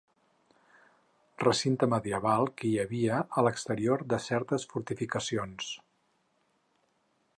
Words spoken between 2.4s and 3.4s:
que hi havia